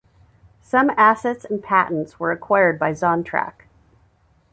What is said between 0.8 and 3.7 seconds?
assets and patents were acquired by ZonTrak.